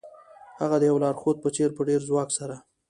[0.61, 2.55] هغه د یو لارښود په څیر په ډیر ځواک سره